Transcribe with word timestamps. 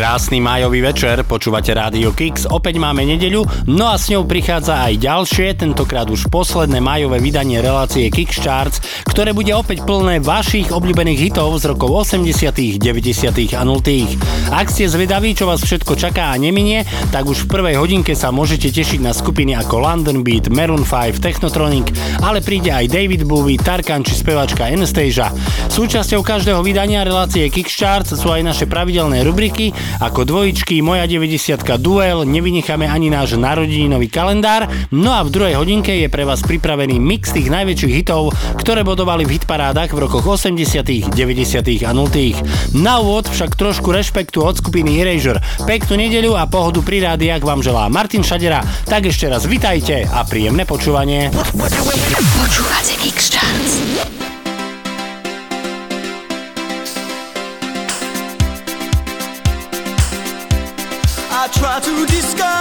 Krásny 0.00 0.40
májový 0.40 0.80
večer, 0.80 1.28
počúvate 1.28 1.76
Rádio 1.76 2.16
Kix, 2.16 2.48
opäť 2.48 2.80
máme 2.80 3.04
nedeľu, 3.04 3.68
no 3.68 3.84
a 3.92 4.00
s 4.00 4.08
ňou 4.08 4.24
prichádza 4.24 4.88
aj 4.88 4.96
ďalšie, 4.96 5.60
tentokrát 5.60 6.08
už 6.08 6.32
posledné 6.32 6.80
májové 6.80 7.20
vydanie 7.20 7.60
relácie 7.60 8.08
Kix 8.08 8.40
Charts, 8.40 8.80
ktoré 9.04 9.36
bude 9.36 9.52
opäť 9.52 9.84
plné 9.84 10.24
vašich 10.24 10.72
obľúbených 10.72 11.20
hitov 11.28 11.52
z 11.60 11.76
rokov 11.76 12.08
80., 12.08 12.80
90. 12.80 13.52
a 13.52 13.60
0. 13.60 13.76
Ak 14.48 14.72
ste 14.72 14.88
zvedaví, 14.88 15.36
čo 15.36 15.44
vás 15.44 15.60
všetko 15.60 15.92
čaká 16.00 16.32
a 16.32 16.40
neminie, 16.40 16.88
tak 17.12 17.28
už 17.28 17.44
v 17.44 17.60
prvej 17.60 17.76
hodinke 17.76 18.16
sa 18.16 18.32
môžete 18.32 18.72
tešiť 18.72 19.04
na 19.04 19.12
skupiny 19.12 19.52
ako 19.52 19.84
London 19.84 20.24
Beat, 20.24 20.48
Maroon 20.48 20.88
5, 20.88 21.20
Technotronic, 21.20 21.92
ale 22.24 22.40
príde 22.40 22.72
aj 22.72 22.88
David 22.88 23.28
Bowie, 23.28 23.60
Tarkan 23.60 24.00
či 24.00 24.16
spevačka 24.16 24.64
Anastasia. 24.64 25.28
Súčasťou 25.68 26.24
každého 26.24 26.64
vydania 26.64 27.04
relácie 27.04 27.52
Kix 27.52 27.76
Charts 27.76 28.16
sú 28.16 28.32
aj 28.32 28.40
naše 28.48 28.64
pravidelné 28.64 29.28
rubriky, 29.28 29.76
ako 29.98 30.22
dvojičky, 30.22 30.78
moja 30.78 31.10
90 31.10 31.58
duel, 31.82 32.22
nevynecháme 32.22 32.86
ani 32.86 33.10
náš 33.10 33.34
narodeninový 33.34 34.06
kalendár, 34.06 34.70
no 34.94 35.10
a 35.10 35.26
v 35.26 35.32
druhej 35.34 35.54
hodinke 35.58 35.90
je 35.98 36.06
pre 36.06 36.22
vás 36.22 36.44
pripravený 36.46 37.02
mix 37.02 37.34
tých 37.34 37.50
najväčších 37.50 37.94
hitov, 37.98 38.30
ktoré 38.62 38.86
bodovali 38.86 39.26
v 39.26 39.42
hitparádach 39.42 39.90
v 39.90 40.06
rokoch 40.06 40.38
80., 40.38 41.10
90. 41.10 41.88
a 41.88 41.90
0. 41.90 42.78
Na 42.78 43.02
úvod 43.02 43.26
však 43.26 43.58
trošku 43.58 43.90
rešpektu 43.90 44.44
od 44.44 44.60
skupiny 44.60 45.02
Erasure. 45.02 45.42
Peknú 45.66 45.98
nedeľu 45.98 46.38
a 46.38 46.46
pohodu 46.46 46.84
pri 46.84 47.02
rádiách 47.10 47.42
vám 47.42 47.64
želá 47.64 47.90
Martin 47.90 48.22
Šadera. 48.22 48.62
Tak 48.86 49.08
ešte 49.10 49.26
raz 49.26 49.48
vitajte 49.48 50.06
a 50.06 50.22
príjemné 50.22 50.68
počúvanie. 50.68 51.32
Počúvate 51.34 52.92
Geeks 53.00 53.26
Charts. 53.32 54.19
To 61.96 62.06
discover 62.06 62.59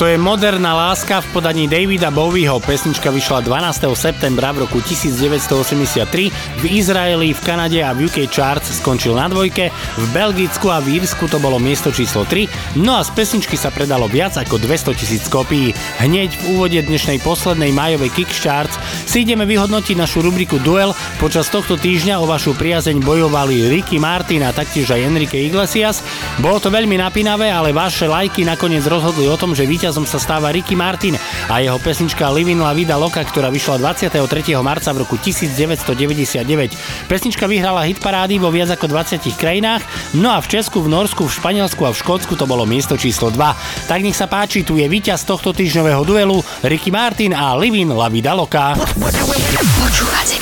Toto 0.00 0.08
je 0.08 0.16
Moderná 0.16 0.72
láska 0.72 1.20
v 1.20 1.28
podaní 1.28 1.68
Davida 1.68 2.08
Bowieho. 2.08 2.56
Pesnička 2.56 3.12
vyšla 3.12 3.44
12. 3.44 3.84
septembra 3.92 4.48
v 4.48 4.64
roku 4.64 4.80
1983. 4.80 6.32
V 6.56 6.64
Izraeli, 6.72 7.36
v 7.36 7.40
Kanade 7.44 7.84
a 7.84 7.92
v 7.92 8.08
UK 8.08 8.24
Charts 8.32 8.80
skončil 8.80 9.12
na 9.12 9.28
dvojke, 9.28 9.68
v 10.00 10.04
Belgicku 10.16 10.72
a 10.72 10.80
v 10.80 10.96
Írsku 10.96 11.28
to 11.28 11.36
bolo 11.36 11.60
miesto 11.60 11.92
číslo 11.92 12.24
3, 12.24 12.80
no 12.80 12.96
a 12.96 13.04
z 13.04 13.12
pesničky 13.12 13.60
sa 13.60 13.68
predalo 13.68 14.08
viac 14.08 14.40
ako 14.40 14.56
200 14.56 14.96
tisíc 14.96 15.28
kopií. 15.28 15.76
Hneď 16.00 16.32
v 16.32 16.56
úvode 16.56 16.80
dnešnej 16.80 17.20
poslednej 17.20 17.68
majovej 17.68 18.08
Kick 18.16 18.32
Charts 18.32 18.80
si 19.04 19.28
ideme 19.28 19.44
vyhodnotiť 19.44 20.00
našu 20.00 20.24
rubriku 20.24 20.56
Duel. 20.64 20.96
Počas 21.20 21.52
tohto 21.52 21.76
týždňa 21.76 22.24
o 22.24 22.24
vašu 22.24 22.56
priazeň 22.56 23.04
bojovali 23.04 23.68
Ricky 23.68 24.00
Martin 24.00 24.48
a 24.48 24.56
taktiež 24.56 24.96
aj 24.96 25.04
Enrique 25.04 25.36
Iglesias. 25.36 26.00
Bolo 26.40 26.56
to 26.56 26.72
veľmi 26.72 26.96
napínavé, 26.96 27.52
ale 27.52 27.76
vaše 27.76 28.08
lajky 28.08 28.48
nakoniec 28.48 28.88
rozhodli 28.88 29.28
o 29.28 29.36
tom, 29.36 29.52
že 29.52 29.68
víťazom 29.90 30.06
sa 30.06 30.22
stáva 30.22 30.54
Ricky 30.54 30.78
Martin 30.78 31.18
a 31.50 31.58
jeho 31.58 31.74
pesnička 31.82 32.30
Livin 32.30 32.62
La 32.62 32.70
Vida 32.70 32.94
Loka, 32.94 33.26
ktorá 33.26 33.50
vyšla 33.50 33.82
23. 33.82 34.54
marca 34.62 34.94
v 34.94 35.02
roku 35.02 35.18
1999. 35.18 37.10
Pesnička 37.10 37.50
vyhrala 37.50 37.82
hit 37.90 37.98
parády 37.98 38.38
vo 38.38 38.54
viac 38.54 38.70
ako 38.70 38.86
20 38.86 39.18
krajinách, 39.34 39.82
no 40.14 40.30
a 40.30 40.38
v 40.38 40.46
Česku, 40.46 40.78
v 40.86 40.94
Norsku, 40.94 41.26
v 41.26 41.34
Španielsku 41.34 41.82
a 41.82 41.90
v 41.90 41.98
Škótsku 41.98 42.38
to 42.38 42.46
bolo 42.46 42.62
miesto 42.62 42.94
číslo 42.94 43.34
2. 43.34 43.90
Tak 43.90 43.98
nech 43.98 44.14
sa 44.14 44.30
páči, 44.30 44.62
tu 44.62 44.78
je 44.78 44.86
víťaz 44.86 45.26
tohto 45.26 45.50
týždňového 45.50 46.06
duelu 46.06 46.38
Ricky 46.62 46.94
Martin 46.94 47.34
a 47.34 47.58
Livin 47.58 47.90
La 47.90 48.06
Vida 48.06 48.30
Loka. 48.30 48.78
Počúvate 48.94 50.38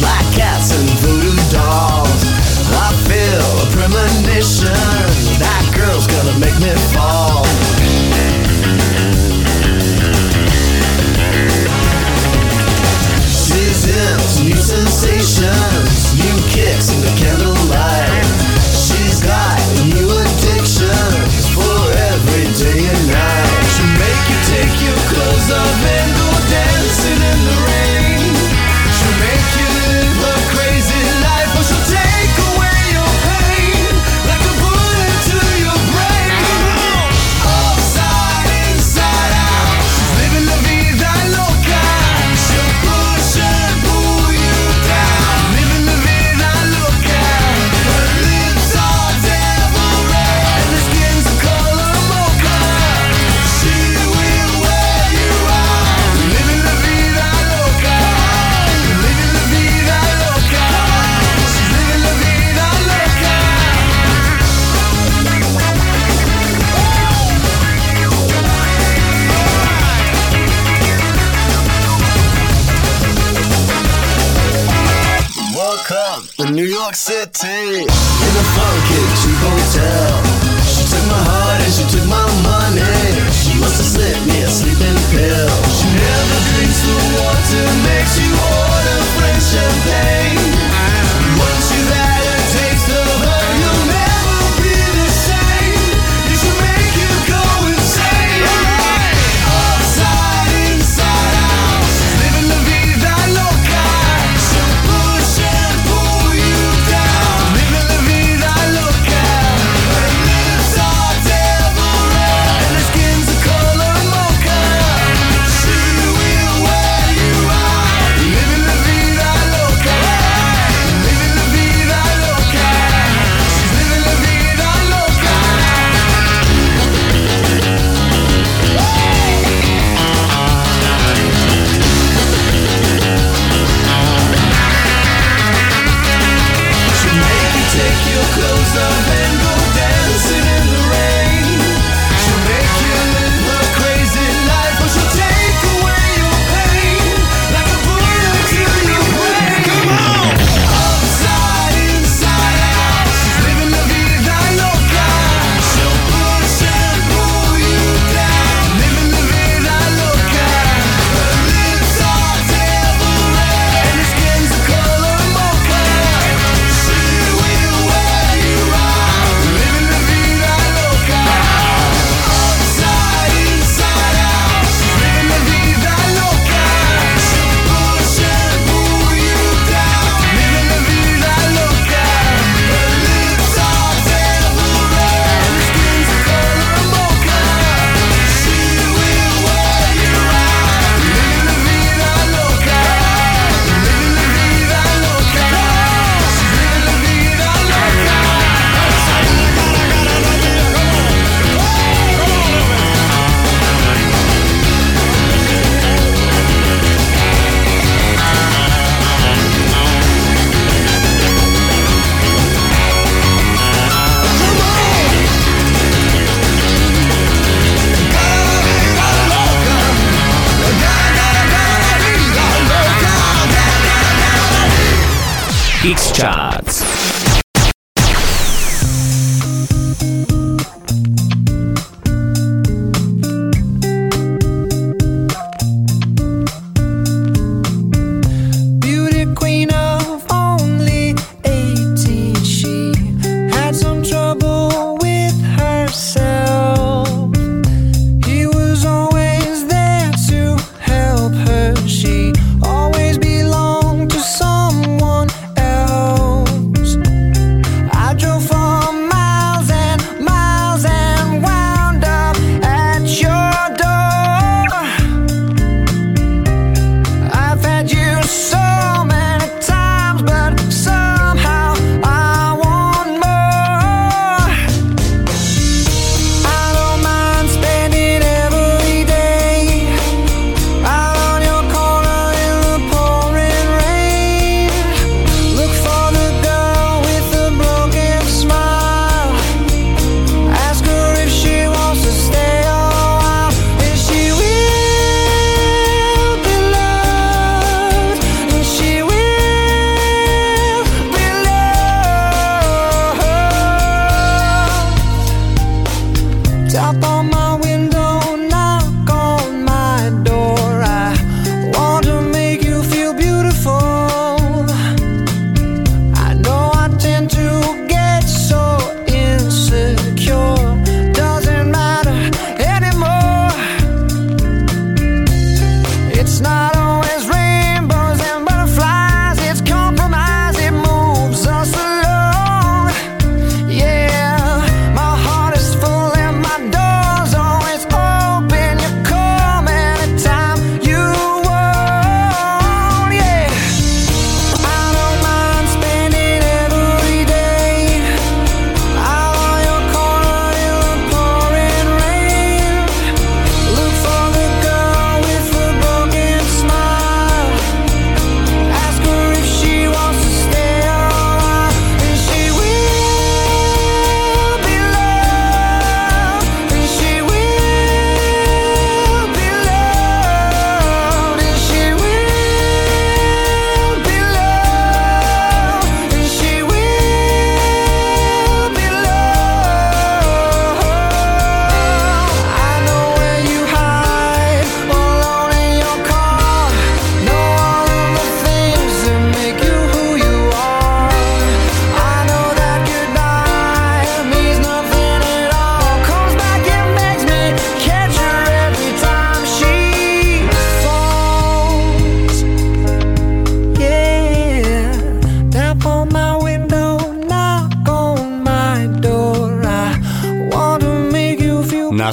Black 0.00 0.26
cats 0.32 0.72
and 0.72 0.88
voodoo 1.00 1.36
dolls. 1.52 2.24
I 2.72 2.90
feel 3.06 3.48
a 3.60 3.66
premonition. 3.70 4.72
That 5.38 5.64
girl's 5.76 6.06
gonna 6.06 6.38
make 6.38 6.58
me 6.60 6.72
fall. 6.92 7.19
myself 79.72 80.29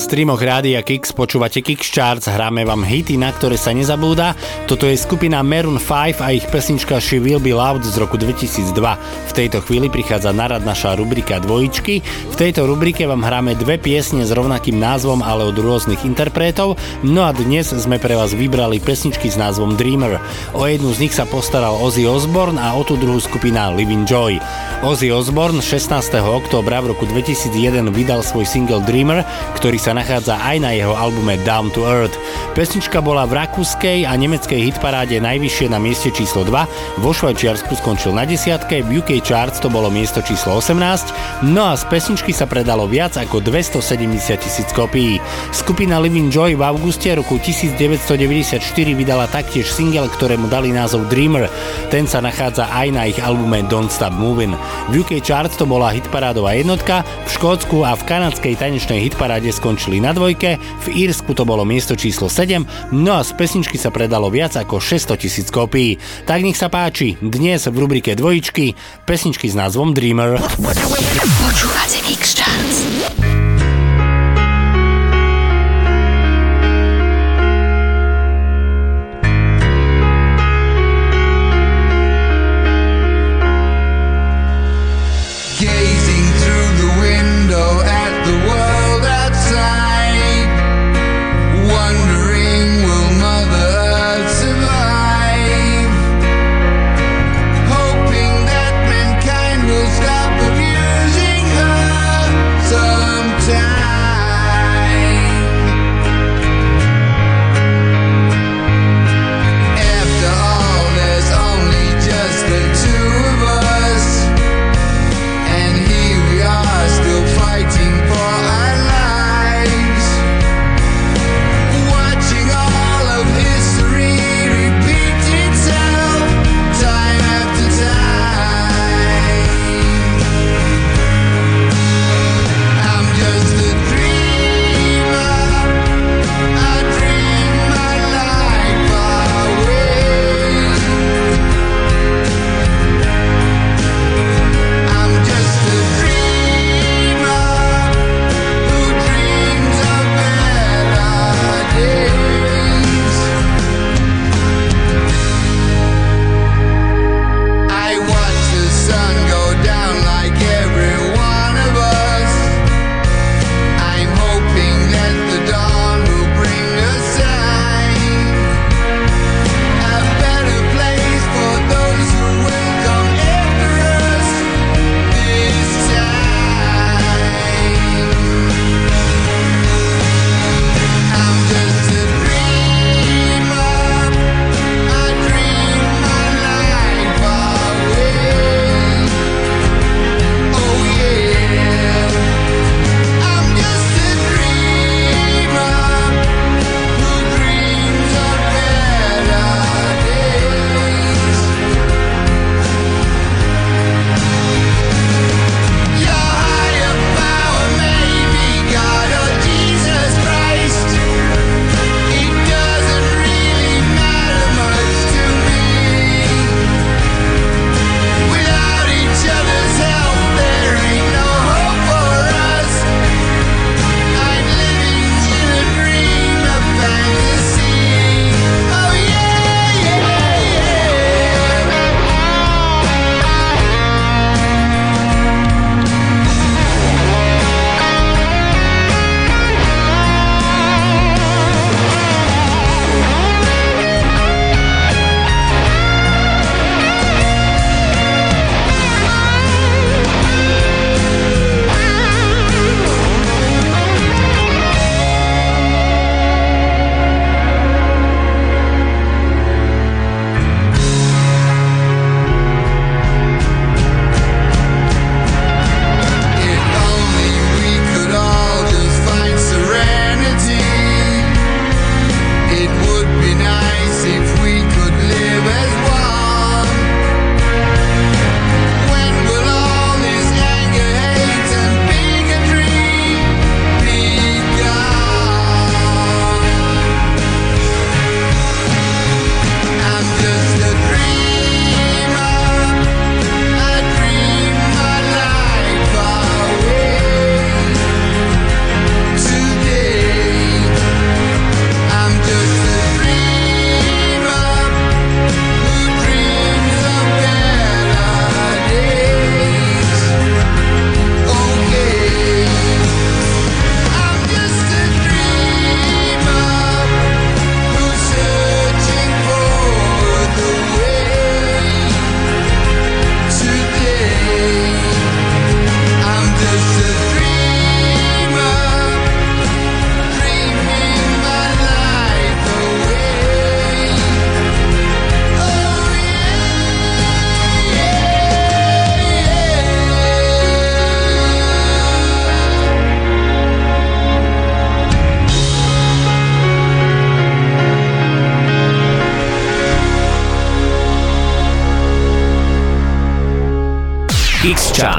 streamoch 0.07 0.39
Rádia 0.39 0.79
Kix 0.87 1.11
počúvate 1.11 1.59
Kix 1.59 1.91
Charts, 1.91 2.31
hráme 2.31 2.63
vám 2.63 2.79
hity, 2.79 3.19
na 3.19 3.27
ktoré 3.27 3.59
sa 3.59 3.75
nezabúda. 3.75 4.39
Toto 4.63 4.87
je 4.87 4.95
skupina 4.95 5.43
Maroon 5.43 5.83
5 5.83 6.23
a 6.23 6.31
ich 6.31 6.47
pesnička 6.47 7.03
She 7.03 7.19
Will 7.19 7.43
Be 7.43 7.51
Loud 7.51 7.83
z 7.83 7.99
roku 7.99 8.15
2002. 8.15 8.71
V 9.03 9.31
tejto 9.35 9.59
chvíli 9.67 9.91
prichádza 9.91 10.31
narad 10.31 10.63
naša 10.63 10.95
rubrika 10.95 11.43
Dvojičky. 11.43 11.99
V 12.31 12.35
tejto 12.39 12.71
rubrike 12.71 13.03
vám 13.03 13.19
hráme 13.19 13.59
dve 13.59 13.75
piesne 13.75 14.23
s 14.23 14.31
rovnakým 14.31 14.79
názvom, 14.79 15.19
ale 15.19 15.43
od 15.43 15.59
rôznych 15.59 16.07
interpretov. 16.07 16.79
No 17.03 17.27
a 17.27 17.35
dnes 17.35 17.75
sme 17.75 17.99
pre 17.99 18.15
vás 18.15 18.31
vybrali 18.31 18.79
pesničky 18.79 19.27
s 19.27 19.35
názvom 19.35 19.75
Dreamer. 19.75 20.23
O 20.55 20.63
jednu 20.63 20.95
z 20.95 21.03
nich 21.03 21.19
sa 21.19 21.27
postaral 21.27 21.75
Ozzy 21.83 22.07
Osbourne 22.07 22.55
a 22.63 22.79
o 22.79 22.87
tú 22.87 22.95
druhú 22.95 23.19
skupina 23.19 23.75
Living 23.75 24.07
Joy. 24.07 24.39
Ozzy 24.85 25.09
Osbourne 25.09 25.57
16. 25.57 25.89
októbra 26.21 26.85
v 26.85 26.93
roku 26.93 27.09
2001 27.09 27.89
vydal 27.97 28.21
svoj 28.21 28.45
single 28.45 28.85
Dreamer, 28.85 29.25
ktorý 29.57 29.81
sa 29.81 29.97
nachádza 29.97 30.37
aj 30.37 30.61
na 30.61 30.69
jeho 30.77 30.93
albume 30.93 31.33
Down 31.41 31.73
to 31.73 31.81
Earth. 31.89 32.13
Pesnička 32.53 33.01
bola 33.01 33.25
v 33.25 33.41
rakúskej 33.41 34.05
a 34.05 34.13
nemeckej 34.13 34.69
hitparáde 34.69 35.17
najvyššie 35.17 35.73
na 35.73 35.81
mieste 35.81 36.13
číslo 36.13 36.45
2, 36.45 37.01
vo 37.01 37.09
Švajčiarsku 37.09 37.73
skončil 37.73 38.13
na 38.13 38.29
desiatke, 38.29 38.85
v 38.85 39.01
UK 39.01 39.17
Charts 39.25 39.57
to 39.57 39.65
bolo 39.65 39.89
miesto 39.89 40.21
číslo 40.21 40.61
18, 40.61 41.49
no 41.49 41.65
a 41.65 41.73
z 41.73 41.83
pesničky 41.89 42.29
sa 42.29 42.45
predalo 42.45 42.85
viac 42.85 43.17
ako 43.17 43.41
270 43.41 43.81
tisíc 44.37 44.69
kopií. 44.77 45.17
Skupina 45.57 45.97
Living 45.97 46.29
Joy 46.29 46.53
v 46.53 46.61
auguste 46.61 47.09
roku 47.17 47.41
1994 47.41 48.61
vydala 48.93 49.25
taktiež 49.25 49.73
single, 49.73 50.05
ktorému 50.05 50.45
dali 50.53 50.69
názov 50.69 51.09
Dreamer. 51.09 51.49
Ten 51.89 52.05
sa 52.05 52.21
nachádza 52.21 52.69
aj 52.69 52.87
na 52.93 53.09
ich 53.09 53.17
albume 53.17 53.65
Don't 53.65 53.89
Stop 53.89 54.13
Moving. 54.13 54.66
V 54.89 55.03
UK 55.03 55.19
Charts 55.19 55.59
to 55.59 55.67
bola 55.67 55.91
hitparádová 55.91 56.55
jednotka, 56.55 57.03
v 57.27 57.29
Škótsku 57.35 57.83
a 57.83 57.93
v 57.93 58.05
kanadskej 58.07 58.55
tanečnej 58.55 59.03
hitparáde 59.03 59.51
skončili 59.51 59.99
na 59.99 60.15
dvojke, 60.15 60.55
v 60.57 60.87
Írsku 61.07 61.35
to 61.35 61.43
bolo 61.43 61.67
miesto 61.67 61.99
číslo 61.99 62.31
7, 62.31 62.93
no 62.95 63.19
a 63.19 63.21
z 63.21 63.31
pesničky 63.35 63.75
sa 63.75 63.91
predalo 63.91 64.31
viac 64.31 64.55
ako 64.55 64.79
600 64.79 65.19
tisíc 65.19 65.47
kopií. 65.51 65.99
Tak 66.23 66.39
nech 66.39 66.55
sa 66.55 66.71
páči, 66.71 67.19
dnes 67.19 67.67
v 67.67 67.75
rubrike 67.75 68.15
dvojičky 68.15 68.73
pesničky 69.03 69.51
s 69.51 69.55
názvom 69.59 69.91
Dreamer. 69.91 70.39
Počúvate 70.39 71.99
Mix 72.07 72.39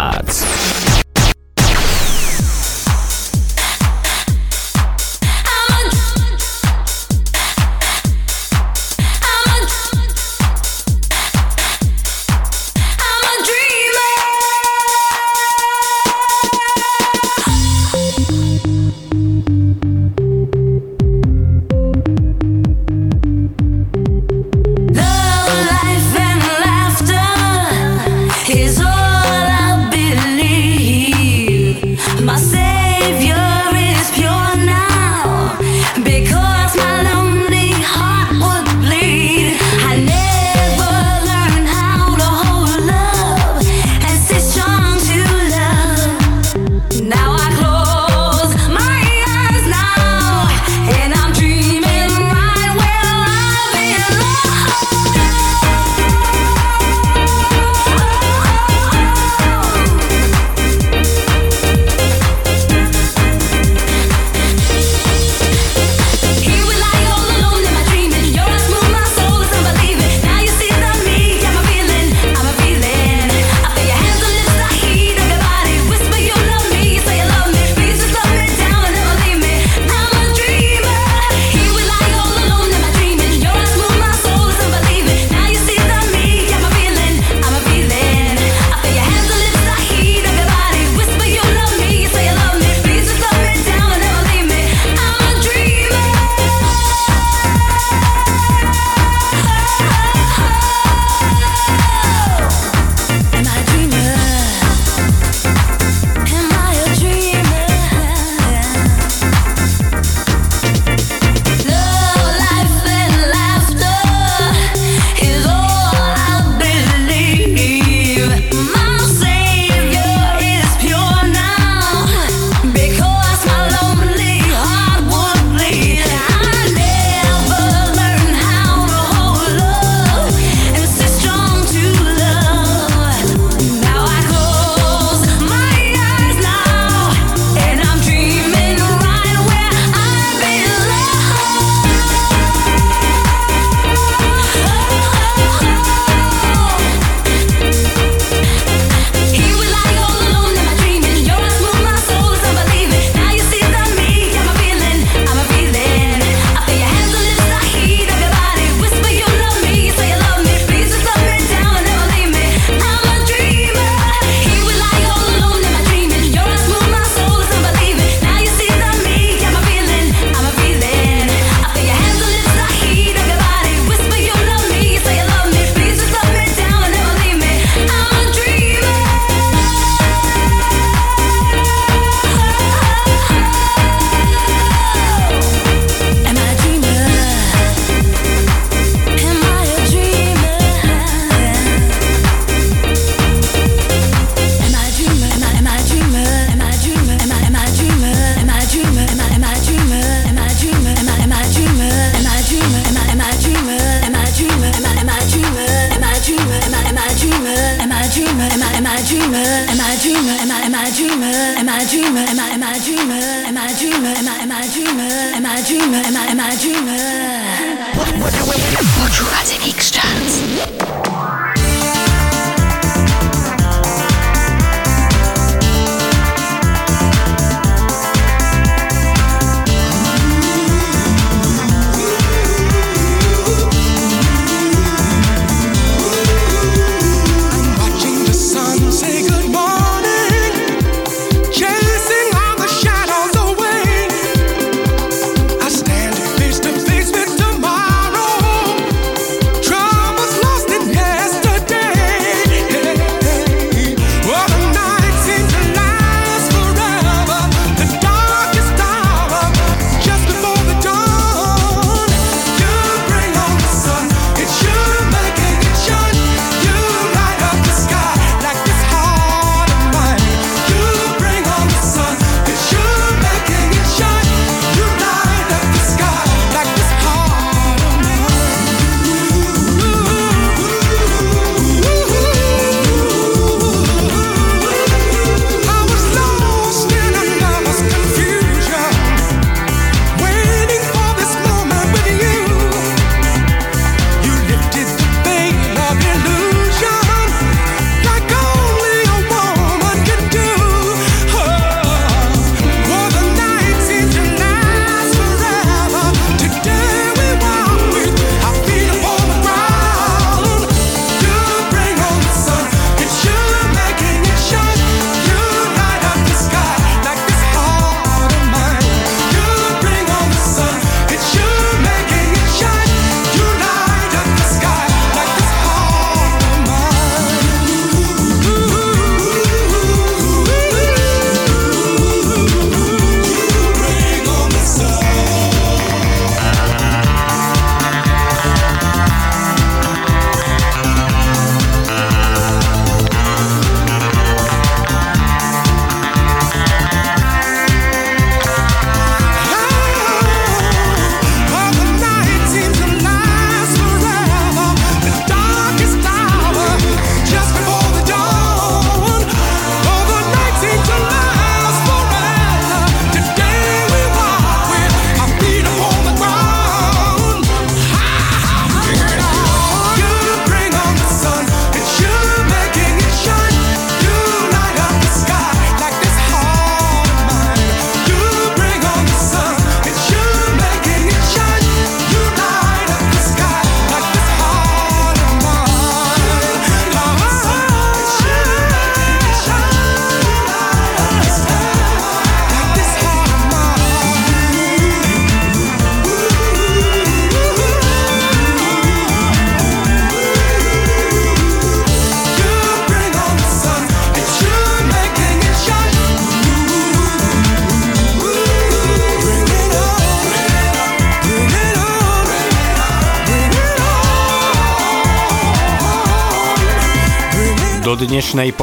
X-Charts. 0.09 0.88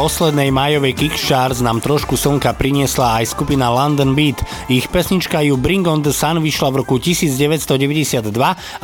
Poslednej 0.06 0.54
májovej 0.54 0.94
Kickstarts 0.94 1.66
nám 1.66 1.82
trošku 1.82 2.14
slnka 2.14 2.54
priniesla 2.54 3.18
aj 3.18 3.34
skupina 3.34 3.74
London 3.74 4.14
Beat. 4.14 4.38
Ich 4.70 4.86
pesnička 4.86 5.42
You 5.42 5.58
Bring 5.58 5.82
on 5.90 6.06
the 6.06 6.14
Sun 6.14 6.46
vyšla 6.46 6.70
v 6.70 6.86
roku 6.86 7.02
1992 7.02 8.30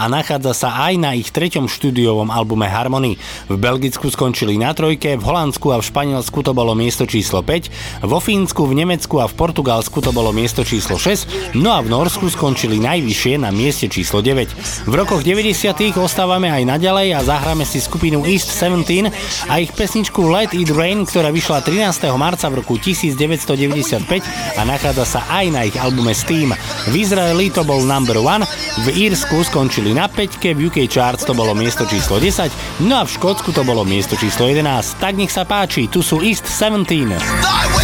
a 0.02 0.04
nachádza 0.10 0.58
sa 0.58 0.90
aj 0.90 0.98
na 0.98 1.14
ich 1.14 1.30
treťom 1.30 1.70
štúdiovom 1.70 2.34
albume 2.34 2.66
Harmony. 2.66 3.22
V 3.46 3.54
Belgicku 3.54 4.10
skončili 4.10 4.58
na 4.58 4.74
trojke, 4.74 5.14
v 5.14 5.22
Holandsku 5.22 5.70
a 5.70 5.78
v 5.78 5.86
Španielsku 5.86 6.42
to 6.42 6.58
bolo 6.58 6.74
miesto 6.74 7.06
číslo 7.06 7.46
5, 7.46 8.02
vo 8.02 8.18
Fínsku, 8.18 8.66
v 8.66 8.82
Nemecku 8.82 9.22
a 9.22 9.30
v 9.30 9.38
Portugalsku 9.38 10.02
to 10.02 10.10
bolo 10.10 10.34
miesto 10.34 10.66
číslo 10.66 10.98
6, 10.98 11.54
no 11.54 11.70
a 11.70 11.86
v 11.86 11.94
Norsku 11.94 12.34
skončili 12.34 12.82
najvyššie 12.82 13.46
na 13.46 13.54
mieste 13.54 13.86
číslo 13.94 14.26
9. 14.26 14.90
V 14.90 14.94
rokoch 14.98 15.22
90. 15.22 15.70
ostávame 16.02 16.50
aj 16.50 16.66
naďalej 16.66 17.14
a 17.14 17.22
zahráme 17.22 17.62
si 17.62 17.78
skupinu 17.78 18.26
East 18.26 18.50
17 18.58 19.14
a 19.46 19.62
ich 19.62 19.70
pesničku 19.70 20.26
Let 20.26 20.58
It 20.58 20.74
Rain, 20.74 21.11
ktorá 21.12 21.28
vyšla 21.28 21.60
13. 21.60 22.08
marca 22.16 22.48
v 22.48 22.64
roku 22.64 22.80
1995 22.80 24.24
a 24.56 24.62
nachádza 24.64 25.04
sa 25.04 25.22
aj 25.28 25.46
na 25.52 25.68
ich 25.68 25.76
albume 25.76 26.16
Steam. 26.16 26.56
V 26.88 26.94
Izraeli 26.96 27.52
to 27.52 27.68
bol 27.68 27.84
number 27.84 28.16
one, 28.16 28.48
v 28.88 29.12
Írsku 29.12 29.44
skončili 29.44 29.92
na 29.92 30.08
5, 30.08 30.40
v 30.56 30.72
UK 30.72 30.88
Charts 30.88 31.28
to 31.28 31.36
bolo 31.36 31.52
miesto 31.52 31.84
číslo 31.84 32.16
10, 32.16 32.88
no 32.88 32.96
a 32.96 33.04
v 33.04 33.12
Škótsku 33.12 33.52
to 33.52 33.68
bolo 33.68 33.84
miesto 33.84 34.16
číslo 34.16 34.48
11. 34.48 35.04
Tak 35.04 35.14
nech 35.20 35.36
sa 35.36 35.44
páči, 35.44 35.92
tu 35.92 36.00
sú 36.00 36.24
East 36.24 36.48
17. 36.48 37.81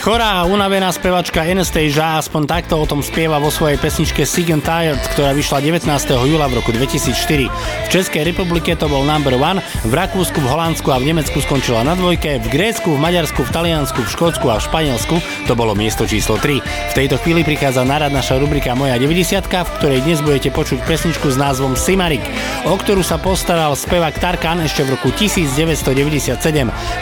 chorá 0.00 0.40
a 0.40 0.48
unavená 0.48 0.88
spevačka 0.88 1.44
Anastasia, 1.44 2.16
aspoň 2.16 2.48
takto 2.48 2.80
o 2.80 2.88
tom 2.88 3.04
spieva 3.04 3.36
vo 3.36 3.52
svojej 3.52 3.76
pesničke 3.76 4.24
Sick 4.24 4.48
and 4.48 4.64
Tired, 4.64 4.96
ktorá 5.12 5.36
vyšla 5.36 5.60
19. 5.60 5.84
júla 6.24 6.48
v 6.48 6.56
roku 6.56 6.72
2004. 6.72 7.52
V 7.52 7.88
Českej 7.92 8.24
republike 8.24 8.72
to 8.80 8.88
bol 8.88 9.04
number 9.04 9.36
one, 9.36 9.60
v 9.84 9.92
Rakúsku, 9.92 10.40
v 10.40 10.48
Holandsku 10.48 10.88
a 10.88 10.96
v 10.96 11.12
Nemecku 11.12 11.44
skončila 11.44 11.84
na 11.84 11.92
dvojke, 11.92 12.40
v 12.40 12.48
Grécku, 12.48 12.96
v 12.96 12.96
Maďarsku, 12.96 13.44
v 13.44 13.52
Taliansku, 13.52 14.00
v 14.00 14.08
Škótsku 14.08 14.48
a 14.48 14.56
v 14.56 14.64
Španielsku 14.72 15.16
to 15.44 15.52
bolo 15.52 15.76
miesto 15.76 16.08
číslo 16.08 16.40
3. 16.40 16.64
V 16.64 16.96
tejto 16.96 17.20
chvíli 17.20 17.44
prichádza 17.44 17.84
na 17.84 18.00
rad 18.00 18.16
naša 18.16 18.40
rubrika 18.40 18.72
Moja 18.72 18.96
90, 18.96 19.44
v 19.44 19.74
ktorej 19.84 20.00
dnes 20.00 20.24
budete 20.24 20.48
počuť 20.48 20.80
pesničku 20.88 21.28
s 21.28 21.36
názvom 21.36 21.76
Simarik, 21.76 22.24
o 22.64 22.72
ktorú 22.72 23.04
sa 23.04 23.20
postaral 23.20 23.76
spevák 23.76 24.16
Tarkan 24.16 24.64
ešte 24.64 24.88
v 24.88 24.96
roku 24.96 25.12
1997. 25.12 26.40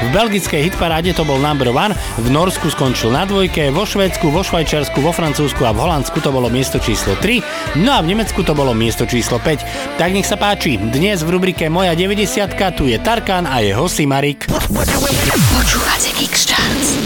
V 0.03 0.09
belgickej 0.11 0.61
hitparáde 0.67 1.15
to 1.15 1.23
bol 1.23 1.39
number 1.39 1.71
one, 1.71 1.95
v 2.19 2.27
Nor- 2.35 2.49
Norsku 2.49 2.73
skončil 2.89 3.13
na 3.13 3.29
dvojke, 3.29 3.69
vo 3.69 3.85
Švedsku, 3.85 4.33
vo 4.33 4.41
Švajčiarsku, 4.41 5.05
vo 5.05 5.13
Francúzsku 5.13 5.61
a 5.61 5.77
v 5.77 5.85
Holandsku 5.85 6.25
to 6.25 6.33
bolo 6.33 6.49
miesto 6.49 6.81
číslo 6.81 7.21
3, 7.21 7.85
no 7.85 7.93
a 7.93 8.01
v 8.01 8.17
Nemecku 8.17 8.41
to 8.41 8.57
bolo 8.57 8.73
miesto 8.73 9.05
číslo 9.05 9.37
5. 9.37 10.01
Tak 10.01 10.09
nech 10.09 10.25
sa 10.25 10.41
páči, 10.41 10.81
dnes 10.81 11.21
v 11.21 11.37
rubrike 11.37 11.69
Moja 11.69 11.93
90 11.93 12.49
tu 12.73 12.89
je 12.89 12.97
Tarkan 12.97 13.45
a 13.45 13.61
jeho 13.61 13.85
Simarik. 13.93 14.49
Počúvate 14.49 16.17
Kickstarts. 16.17 16.97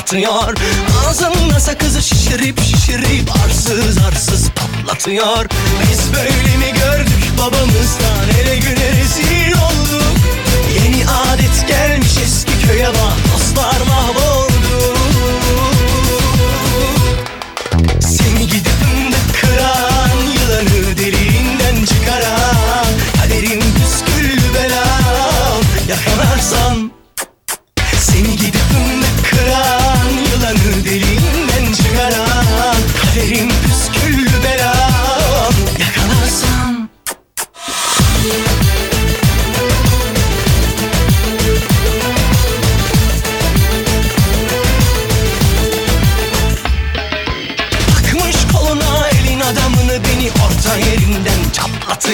Yerinden 0.00 0.20
çatlatıyor 0.20 0.54
Ağzımda 1.08 1.60
sakızı 1.60 2.02
şişirip 2.02 2.60
şişirip 2.60 3.30
arsız 3.44 3.98
arsız 3.98 4.50
patlatıyor. 4.50 5.46
Biz 5.82 6.14
böyle 6.14 6.56
mi 6.56 6.72
gördük 6.80 7.24
babamızdan? 7.38 8.40
Ele 8.40 8.56
güne 8.56 8.88
rezil 8.88 9.52
olduk. 9.52 10.16
Yeni 10.74 11.04
adet 11.08 11.68
gelmiş 11.68 12.18
eski 12.24 12.66
köye 12.66 12.88
bak 12.88 13.16
dostlar 13.34 13.80
mahvoldu. 13.88 14.96
Seni 18.00 18.46
gidip 18.46 18.80
kıran 19.40 20.16
yılanı 20.34 20.96
deliğinden 20.98 21.84
çıkaran 21.84 22.86
Kaderim 23.22 23.60
püsküllü 23.60 24.54
belam 24.54 25.60
yakalarsan 25.88 26.79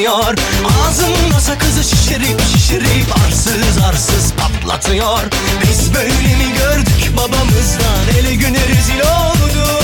çatlatıyor 0.07 0.47
Ağzımda 0.89 1.41
sakızı 1.41 1.85
şişirip 1.85 2.41
şişirip 2.53 3.17
arsız 3.27 3.79
arsız 3.89 4.33
patlatıyor. 4.33 5.23
Biz 5.63 5.95
böyle 5.95 6.37
mi 6.37 6.53
gördük 6.59 7.17
babamızdan? 7.17 8.19
Ele 8.19 8.35
güne 8.35 8.69
rezil 8.69 9.01
olduk. 9.01 9.83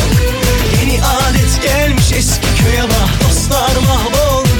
Yeni 0.81 1.05
adet 1.05 1.63
gelmiş 1.63 2.13
eski 2.13 2.65
köye 2.65 2.83
bak 2.83 3.29
dostlar 3.29 3.77
mahvoldu 3.87 4.52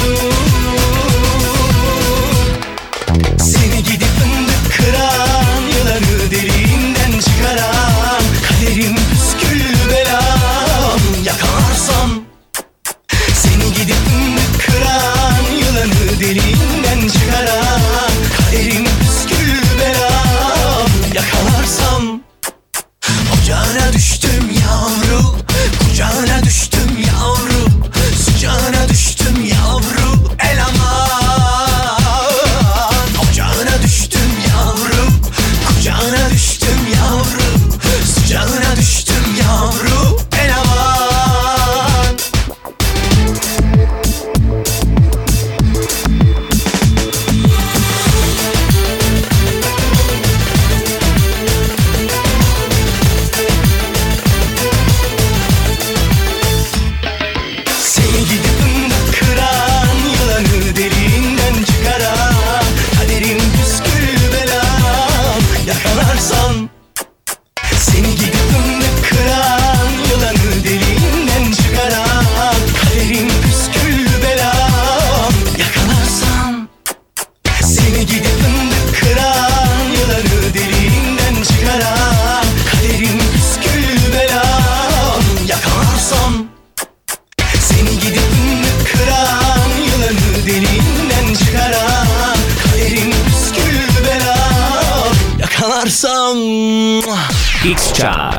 X-Charts. 98.03 98.32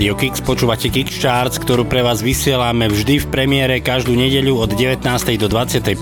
Radio 0.00 0.16
Kix, 0.16 0.40
počúvate 0.40 0.88
Kix 0.88 1.12
Charts, 1.20 1.60
ktorú 1.60 1.84
pre 1.84 2.00
vás 2.00 2.24
vysielame 2.24 2.88
vždy 2.88 3.20
v 3.20 3.26
premiére 3.28 3.84
každú 3.84 4.16
nedeľu 4.16 4.64
od 4.64 4.72
19. 4.72 5.04
do 5.36 5.44
21. 5.44 5.92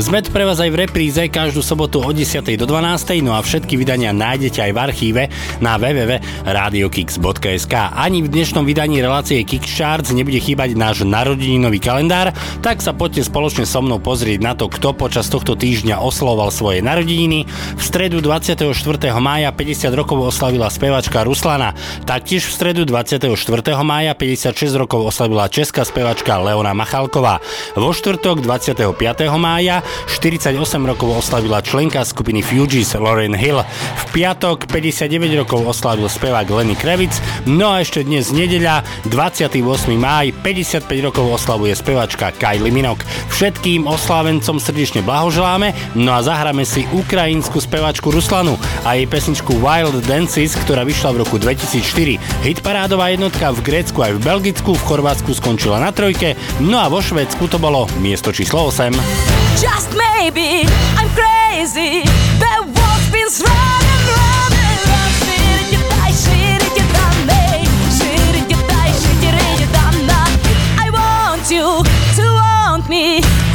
Sme 0.00 0.24
pre 0.24 0.48
vás 0.48 0.56
aj 0.56 0.72
v 0.72 0.88
repríze 0.88 1.20
každú 1.28 1.60
sobotu 1.60 2.00
od 2.00 2.16
10. 2.16 2.40
do 2.56 2.64
12. 2.64 3.20
No 3.20 3.36
a 3.36 3.44
všetky 3.44 3.76
vydania 3.76 4.16
nájdete 4.16 4.64
aj 4.64 4.72
v 4.72 4.78
archíve 4.80 5.28
na 5.60 5.76
www.radiokix.sk. 5.76 7.74
Ani 7.76 8.24
v 8.24 8.32
dnešnom 8.32 8.64
vydaní 8.64 9.04
relácie 9.04 9.44
Kix 9.44 9.68
Charts 9.68 10.16
nebude 10.16 10.40
chýbať 10.40 10.72
náš 10.72 11.04
narodeninový 11.04 11.76
kalendár, 11.76 12.32
tak 12.64 12.80
sa 12.80 12.96
poďte 12.96 13.28
spoločne 13.28 13.68
so 13.68 13.84
mnou 13.84 14.00
pozrieť 14.00 14.40
na 14.40 14.56
to, 14.56 14.72
kto 14.72 14.96
počas 14.96 15.28
tohto 15.28 15.60
týždňa 15.60 16.00
oslovoval 16.00 16.48
svoje 16.48 16.80
narodeniny. 16.80 17.44
V 17.76 17.82
stredu 17.84 18.24
24. 18.24 18.64
mája 19.20 19.52
50 19.52 19.92
rokov 19.92 20.24
oslavila 20.24 20.72
spevačka 20.72 21.20
Ruslana. 21.20 21.76
Taktiež 22.08 22.48
v 22.48 22.52
stredu 22.56 22.88
24. 23.26 23.82
mája 23.82 24.14
56 24.14 24.78
rokov 24.78 25.02
oslavila 25.02 25.50
česká 25.50 25.82
spevačka 25.82 26.38
Leona 26.38 26.70
Machalková. 26.70 27.42
Vo 27.74 27.90
štvrtok 27.90 28.38
25. 28.38 28.86
mája 29.34 29.82
48 30.06 30.54
rokov 30.86 31.10
oslavila 31.10 31.58
členka 31.58 32.06
skupiny 32.06 32.46
Fugees 32.46 32.94
Lauren 32.94 33.34
Hill. 33.34 33.66
V 33.66 34.04
piatok 34.14 34.70
59 34.70 35.42
rokov 35.42 35.66
oslavil 35.66 36.06
spevák 36.06 36.46
Lenny 36.46 36.78
Kravitz. 36.78 37.18
No 37.50 37.74
a 37.74 37.82
ešte 37.82 38.06
dnes 38.06 38.30
nedeľa 38.30 38.86
28. 39.10 39.58
máj 39.98 40.30
55 40.46 40.86
rokov 41.02 41.26
oslavuje 41.26 41.74
spevačka 41.74 42.30
Kylie 42.38 42.70
Minogue. 42.70 43.02
Všetkým 43.34 43.90
oslávencom 43.90 44.62
srdečne 44.62 45.02
blahoželáme, 45.02 45.98
no 45.98 46.14
a 46.14 46.22
zahráme 46.22 46.62
si 46.62 46.86
ukrajinskú 46.94 47.58
spevačku 47.58 48.14
Ruslanu 48.14 48.54
a 48.86 48.94
jej 48.94 49.10
pesničku 49.10 49.58
Wild 49.58 49.98
Dances, 50.06 50.54
ktorá 50.54 50.86
vyšla 50.86 51.10
v 51.10 51.20
roku 51.26 51.42
2004. 51.42 52.46
Hit 52.46 52.62
parádová 52.62 53.15
jednotka 53.16 53.48
v 53.48 53.64
Grécku 53.64 53.96
aj 54.04 54.12
v 54.12 54.20
Belgicku, 54.20 54.70
v 54.76 54.86
Chorvátsku 54.92 55.32
skončila 55.32 55.80
na 55.80 55.88
trojke, 55.88 56.36
no 56.60 56.76
a 56.76 56.92
vo 56.92 57.00
Švédsku 57.00 57.48
to 57.48 57.56
bolo 57.56 57.88
miesto 57.96 58.28
číslo 58.28 58.68
8. 58.68 58.92
Just 59.56 59.96
maybe 59.96 60.68
I'm 61.00 61.08
crazy, 61.16 62.04
me 72.88 73.45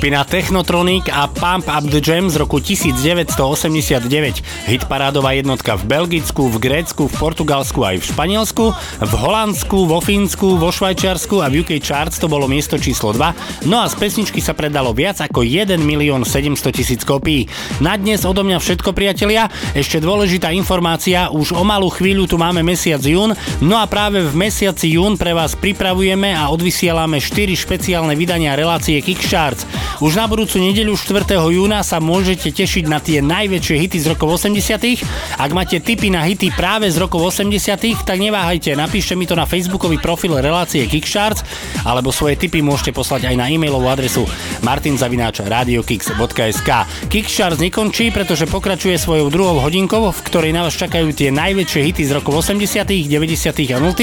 skupina 0.00 0.24
Technotronic 0.24 1.12
a 1.12 1.28
Pump 1.28 1.68
Up 1.68 1.84
The 1.84 2.00
Jam 2.00 2.32
z 2.32 2.40
roku 2.40 2.56
1989. 2.56 4.40
Hitparádová 4.64 5.36
jednotka 5.36 5.76
v 5.76 5.84
Belgicku, 5.84 6.48
v 6.48 6.56
Grécku, 6.56 7.04
v 7.04 7.14
Portugalsku 7.20 7.84
aj 7.84 8.00
v 8.00 8.04
Španielsku, 8.08 8.64
v 8.96 9.12
Holandsku, 9.12 9.84
vo 9.84 10.00
Fínsku, 10.00 10.56
vo 10.56 10.72
Švajčiarsku 10.72 11.44
a 11.44 11.52
v 11.52 11.60
UK 11.60 11.84
Charts 11.84 12.16
to 12.16 12.32
bolo 12.32 12.48
miesto 12.48 12.80
číslo 12.80 13.12
2, 13.12 13.68
no 13.68 13.84
a 13.84 13.92
z 13.92 14.00
pesničky 14.00 14.40
sa 14.40 14.56
predalo 14.56 14.96
viac 14.96 15.20
ako 15.20 15.44
1 15.44 15.76
milión 15.84 16.24
700 16.24 16.72
tisíc 16.72 17.04
kopí. 17.04 17.44
Na 17.84 17.92
dnes 18.00 18.24
odo 18.24 18.40
mňa 18.40 18.56
všetko 18.56 18.96
priatelia, 18.96 19.52
ešte 19.76 20.00
dôležitá 20.00 20.48
informácia, 20.56 21.28
už 21.28 21.52
o 21.52 21.60
malú 21.60 21.92
chvíľu 21.92 22.24
tu 22.24 22.40
máme 22.40 22.64
mesiac 22.64 23.04
jún, 23.04 23.36
no 23.60 23.76
a 23.76 23.84
práve 23.84 24.24
v 24.24 24.32
mesiaci 24.32 24.96
jún 24.96 25.20
pre 25.20 25.36
vás 25.36 25.52
pripravujeme 25.60 26.32
a 26.32 26.48
odvysielame 26.48 27.20
4 27.20 27.52
špeciálne 27.52 28.16
vydania 28.16 28.56
relácie 28.56 28.96
Kickstarts. 29.04 29.89
Už 29.98 30.14
na 30.14 30.30
budúcu 30.30 30.62
nedeľu 30.62 30.94
4. 30.94 31.26
júna 31.50 31.82
sa 31.82 31.98
môžete 31.98 32.54
tešiť 32.54 32.86
na 32.86 33.02
tie 33.02 33.18
najväčšie 33.18 33.82
hity 33.82 33.98
z 33.98 34.14
rokov 34.14 34.38
80. 34.38 35.02
Ak 35.34 35.50
máte 35.50 35.82
tipy 35.82 36.14
na 36.14 36.22
hity 36.22 36.54
práve 36.54 36.86
z 36.86 37.02
rokov 37.02 37.34
80., 37.34 38.06
tak 38.06 38.22
neváhajte, 38.22 38.78
napíšte 38.78 39.18
mi 39.18 39.26
to 39.26 39.34
na 39.34 39.50
facebookový 39.50 39.98
profil 39.98 40.38
relácie 40.38 40.86
Kickstarts 40.86 41.42
alebo 41.82 42.14
svoje 42.14 42.38
tipy 42.38 42.62
môžete 42.62 42.94
poslať 42.94 43.26
aj 43.32 43.36
na 43.36 43.48
e-mailovú 43.50 43.90
adresu 43.90 44.22
martinzavináčradiokicks.sk 44.62 46.70
Kickstarts 47.10 47.58
nekončí, 47.58 48.14
pretože 48.14 48.46
pokračuje 48.46 48.94
svojou 49.00 49.32
druhou 49.32 49.58
hodinkou, 49.58 50.12
v 50.14 50.20
ktorej 50.28 50.52
na 50.54 50.62
vás 50.68 50.76
čakajú 50.78 51.10
tie 51.16 51.32
najväčšie 51.34 51.80
hity 51.90 52.04
z 52.06 52.14
rokov 52.20 52.46
80., 52.46 53.08
90. 53.08 53.74
a 53.74 53.78
0. 53.80 53.96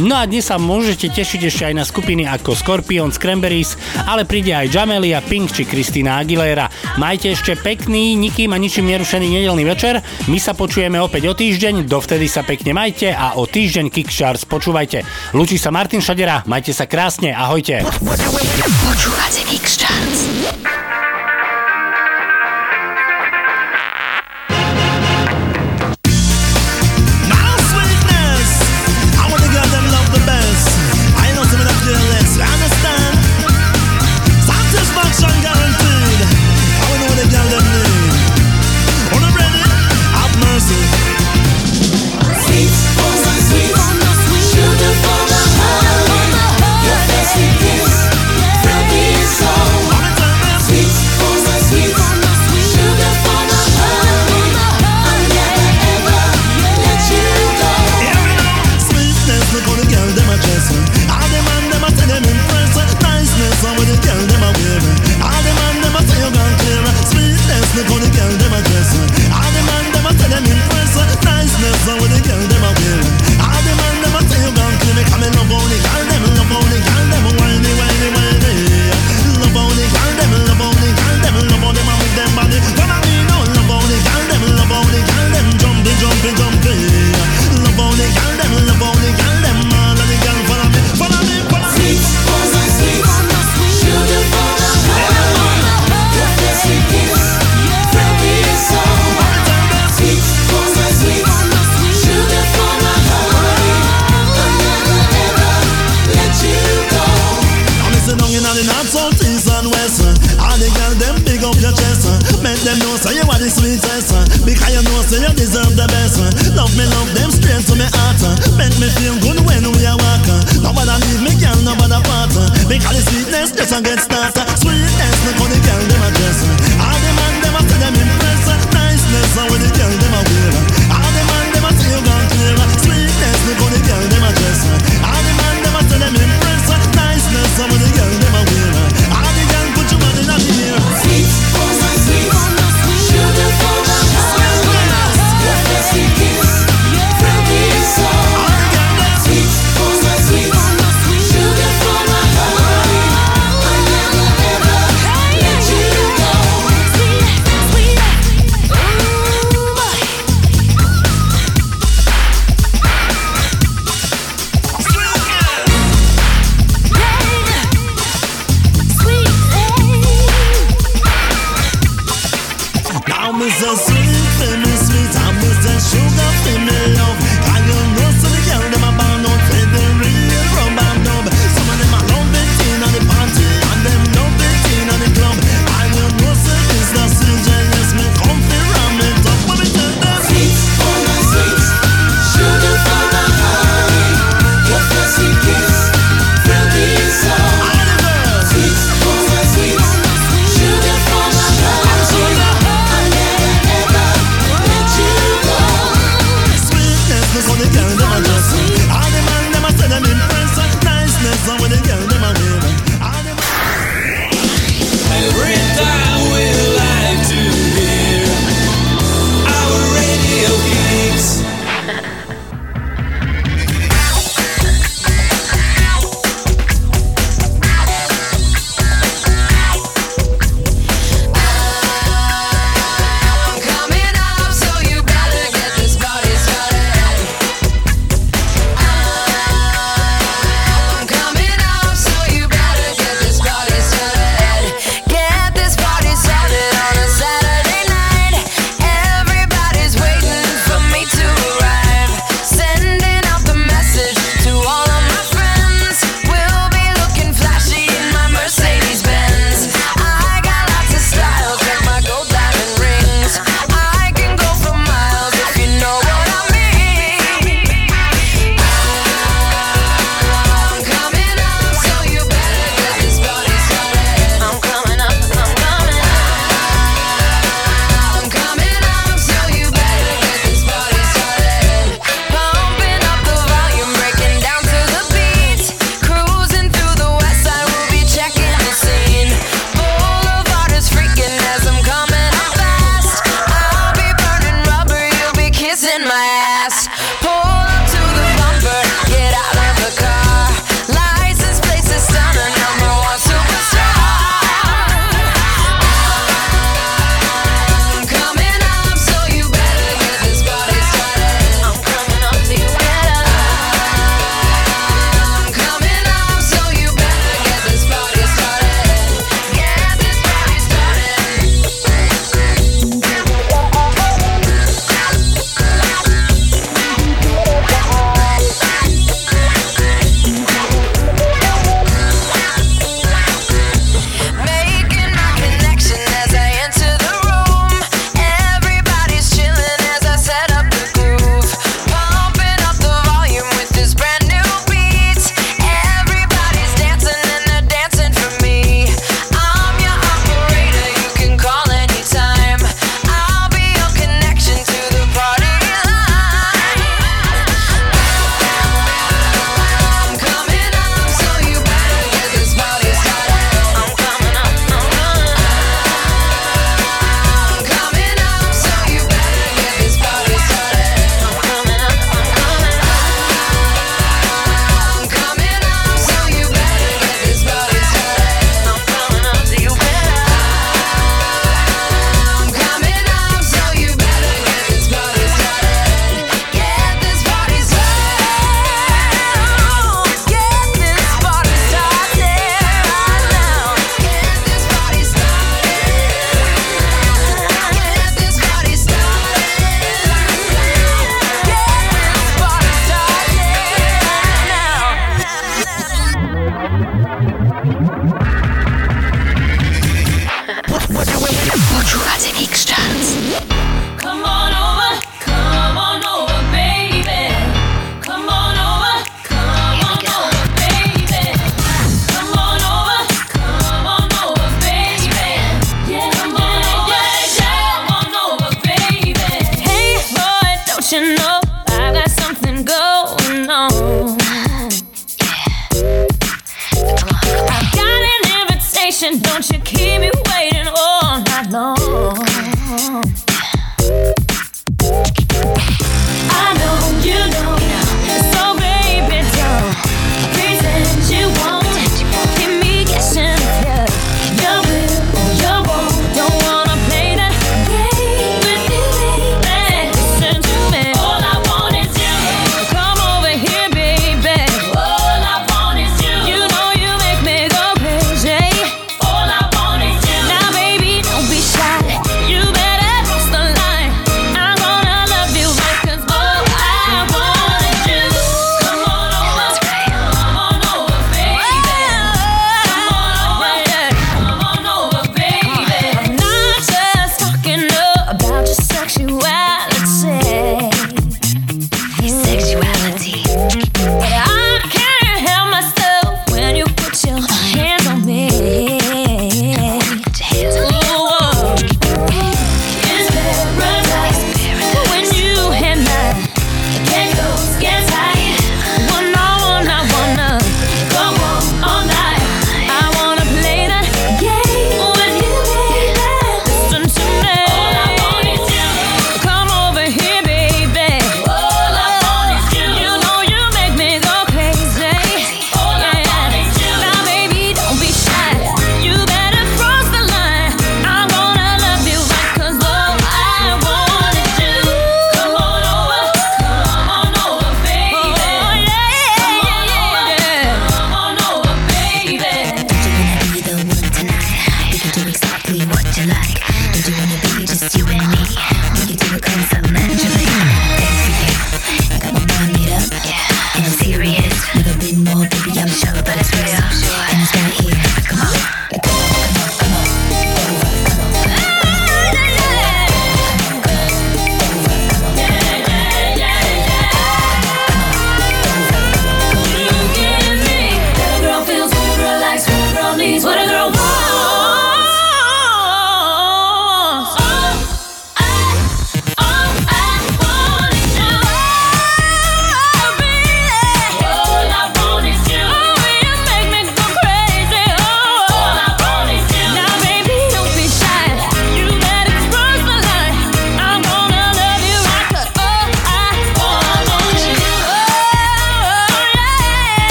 No 0.00 0.14
a 0.16 0.24
dnes 0.24 0.48
sa 0.48 0.56
môžete 0.56 1.10
tešiť 1.10 1.50
ešte 1.50 1.66
aj 1.68 1.74
na 1.74 1.84
skupiny 1.84 2.22
ako 2.24 2.54
Scorpion, 2.54 3.10
Cranberries, 3.10 3.74
ale 4.06 4.22
príde 4.22 4.54
aj 4.54 4.70
Jamelia, 4.70 5.17
Julia 5.18 5.34
Pink 5.34 5.50
či 5.50 5.66
kristina 5.66 6.22
Aguilera. 6.22 6.70
Majte 6.94 7.34
ešte 7.34 7.58
pekný, 7.58 8.14
nikým 8.14 8.54
a 8.54 8.58
ničím 8.58 8.86
nerušený 8.86 9.26
nedelný 9.26 9.66
večer. 9.66 9.98
My 10.30 10.38
sa 10.38 10.54
počujeme 10.54 10.94
opäť 11.02 11.26
o 11.26 11.34
týždeň, 11.34 11.90
dovtedy 11.90 12.30
sa 12.30 12.46
pekne 12.46 12.70
majte 12.70 13.10
a 13.10 13.34
o 13.34 13.42
týždeň 13.42 13.90
Kickstarts 13.90 14.46
počúvajte. 14.46 15.02
Lučí 15.34 15.58
sa 15.58 15.74
Martin 15.74 15.98
Šadera, 15.98 16.46
majte 16.46 16.70
sa 16.70 16.86
krásne, 16.86 17.34
ahojte. 17.34 17.82
Počúvate 18.86 19.42
Kickstarts. 19.50 20.86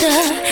sister 0.00 0.49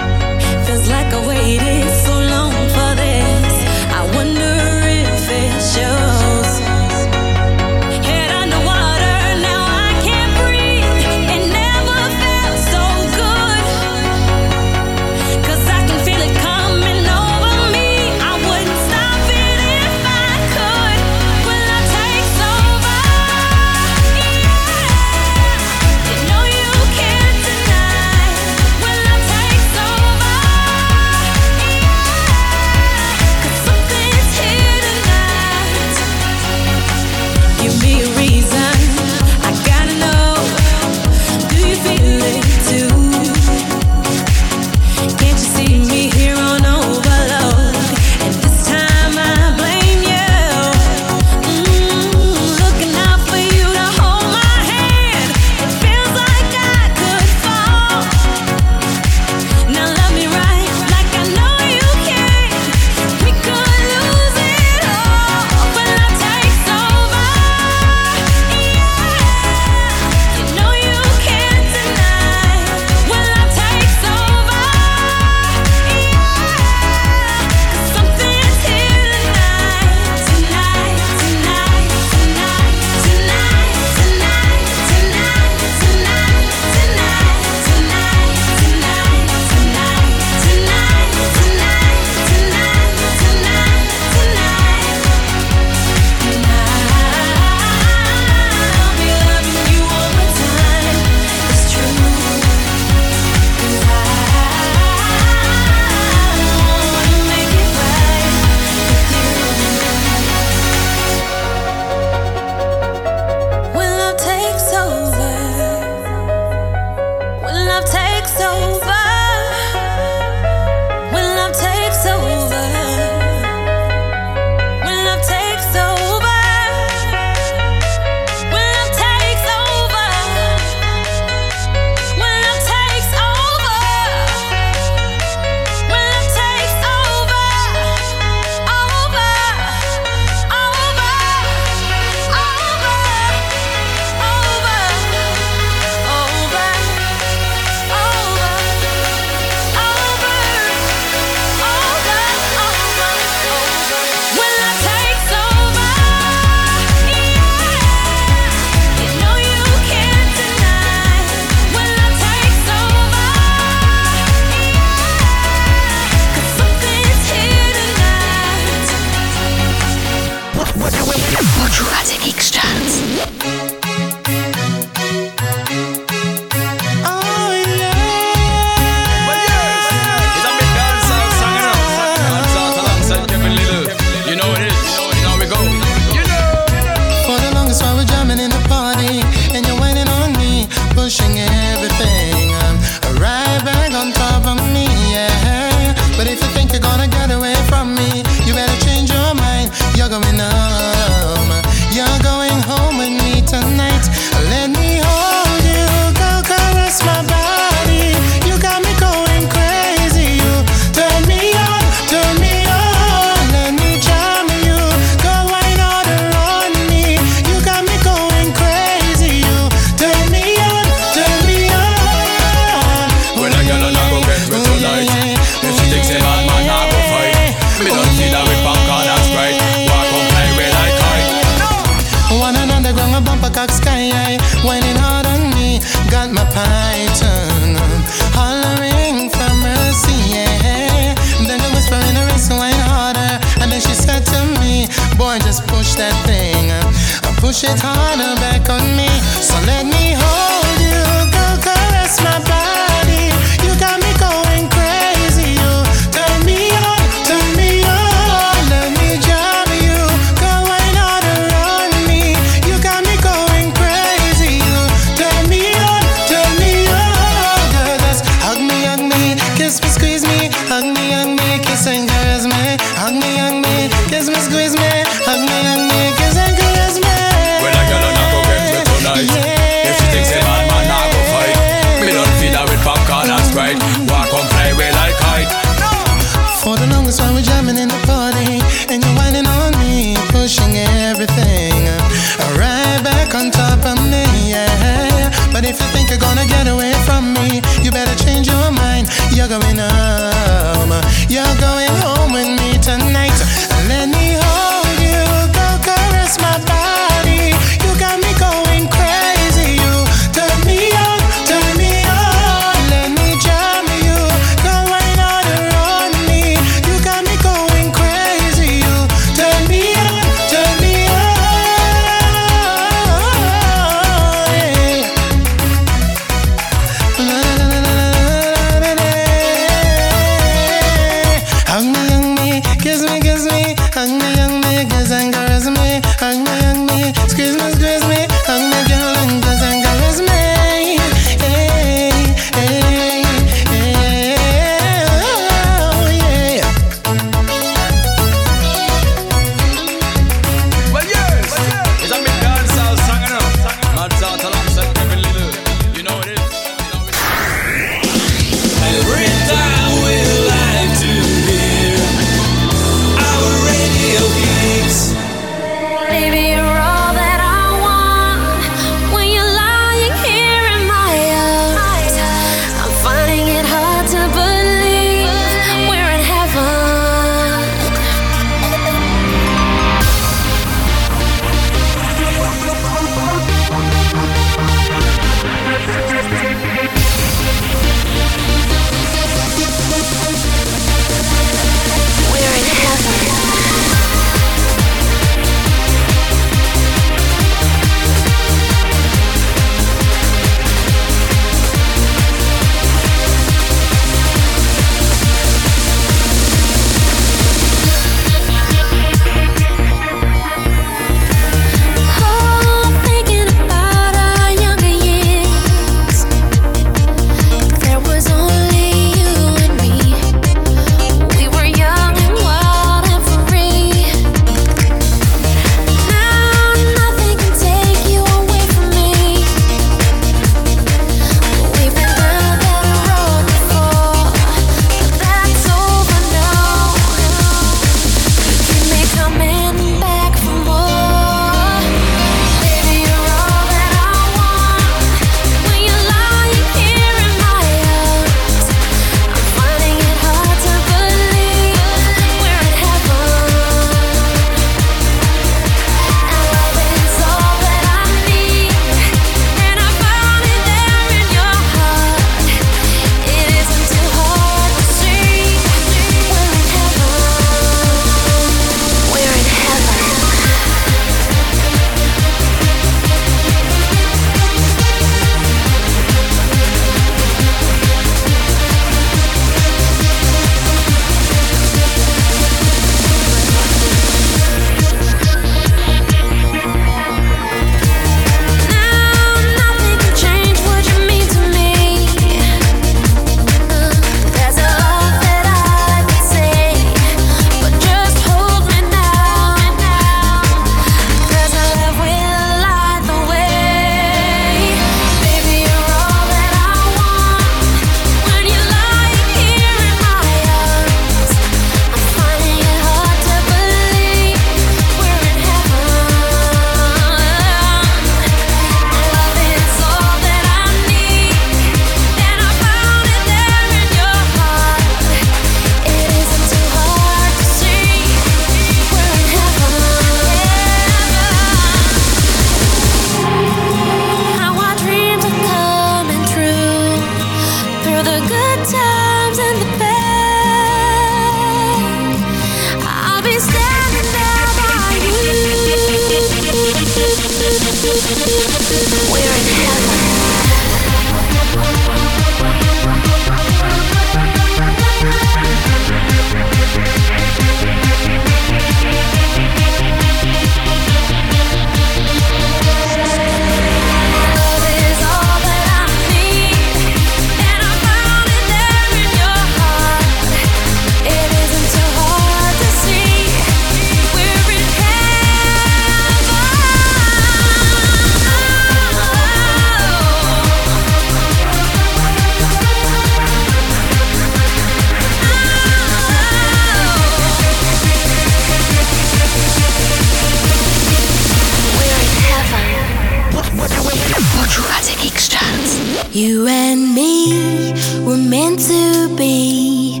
You 596.14 596.46
and 596.46 596.94
me 596.94 597.72
were 598.06 598.16
meant 598.16 598.60
to 598.68 599.12
be 599.16 600.00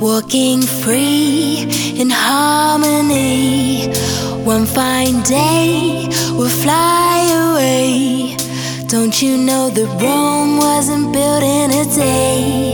walking 0.00 0.62
free 0.62 1.68
in 2.00 2.08
harmony. 2.08 3.92
One 4.42 4.64
fine 4.64 5.20
day 5.22 6.08
we'll 6.32 6.48
fly 6.48 7.52
away. 7.52 8.38
Don't 8.86 9.20
you 9.20 9.36
know 9.36 9.68
that 9.68 10.02
Rome 10.02 10.56
wasn't 10.56 11.12
built 11.12 11.42
in 11.42 11.70
a 11.72 11.84
day? 11.94 12.69